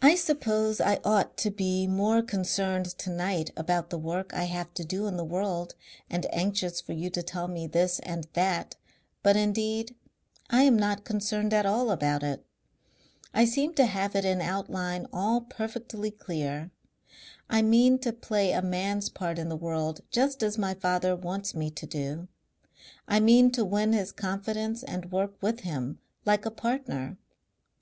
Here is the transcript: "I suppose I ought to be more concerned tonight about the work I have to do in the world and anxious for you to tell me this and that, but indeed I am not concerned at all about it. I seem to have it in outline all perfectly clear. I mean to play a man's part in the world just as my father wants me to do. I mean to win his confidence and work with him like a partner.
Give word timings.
"I 0.00 0.14
suppose 0.14 0.80
I 0.80 1.00
ought 1.04 1.36
to 1.36 1.50
be 1.50 1.86
more 1.86 2.22
concerned 2.22 2.86
tonight 2.86 3.50
about 3.58 3.90
the 3.90 3.98
work 3.98 4.32
I 4.32 4.44
have 4.44 4.72
to 4.72 4.86
do 4.86 5.06
in 5.06 5.18
the 5.18 5.22
world 5.24 5.74
and 6.08 6.24
anxious 6.32 6.80
for 6.80 6.94
you 6.94 7.10
to 7.10 7.22
tell 7.22 7.46
me 7.46 7.66
this 7.66 7.98
and 7.98 8.26
that, 8.32 8.76
but 9.22 9.36
indeed 9.36 9.94
I 10.48 10.62
am 10.62 10.78
not 10.78 11.04
concerned 11.04 11.52
at 11.52 11.66
all 11.66 11.90
about 11.90 12.22
it. 12.22 12.42
I 13.34 13.44
seem 13.44 13.74
to 13.74 13.84
have 13.84 14.16
it 14.16 14.24
in 14.24 14.40
outline 14.40 15.06
all 15.12 15.42
perfectly 15.42 16.10
clear. 16.10 16.70
I 17.50 17.60
mean 17.60 17.98
to 17.98 18.14
play 18.14 18.52
a 18.52 18.62
man's 18.62 19.10
part 19.10 19.38
in 19.38 19.50
the 19.50 19.56
world 19.56 20.00
just 20.10 20.42
as 20.42 20.56
my 20.56 20.72
father 20.72 21.14
wants 21.14 21.54
me 21.54 21.70
to 21.72 21.84
do. 21.86 22.28
I 23.06 23.20
mean 23.20 23.50
to 23.50 23.62
win 23.66 23.92
his 23.92 24.10
confidence 24.10 24.82
and 24.82 25.12
work 25.12 25.34
with 25.42 25.60
him 25.60 25.98
like 26.24 26.46
a 26.46 26.50
partner. 26.50 27.18